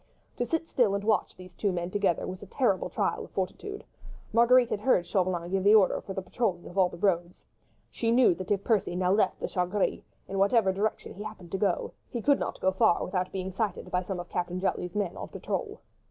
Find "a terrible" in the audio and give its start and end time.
2.41-2.89